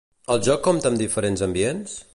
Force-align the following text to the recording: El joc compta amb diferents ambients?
El 0.35 0.39
joc 0.47 0.63
compta 0.69 0.91
amb 0.91 1.03
diferents 1.03 1.45
ambients? 1.51 1.99